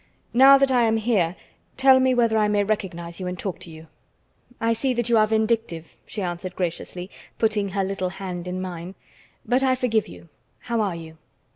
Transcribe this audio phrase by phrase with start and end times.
[0.33, 1.35] Now that I am here,
[1.77, 3.85] tell me whether I may recognize you and talk to you."
[4.59, 8.95] "I see that you are vindictive," she answered graciously, putting her little hand in mine.
[9.45, 10.29] "But I forgive you.
[10.61, 11.17] How are you?"